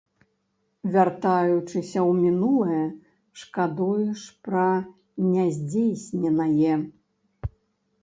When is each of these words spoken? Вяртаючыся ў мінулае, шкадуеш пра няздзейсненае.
Вяртаючыся 0.95 1.99
ў 2.09 2.15
мінулае, 2.21 2.81
шкадуеш 3.43 4.27
пра 4.49 4.67
няздзейсненае. 5.31 6.75